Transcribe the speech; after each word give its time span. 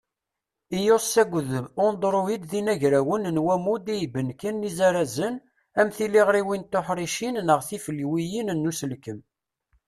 IOS 0.81 1.09
akked 1.21 1.51
Androïd 1.87 2.41
d 2.51 2.51
inagrawen 2.59 3.23
n 3.35 3.41
wammud 3.45 3.85
i 3.93 3.95
ibenken 4.05 4.65
izirazen, 4.69 5.35
am 5.79 5.89
tiliɣriwin 5.95 6.63
tuḥricin 6.71 7.35
neɣ 7.47 7.59
tifelwiyin 7.67 8.49
n 8.53 8.69
uselkem. 8.71 9.19